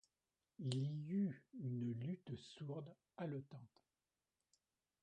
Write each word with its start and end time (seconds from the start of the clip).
Il 0.57 0.79
y 0.79 1.11
eut 1.11 1.43
une 1.59 1.91
lutte 1.99 2.35
sourde, 2.35 2.91
haletante. 3.17 3.85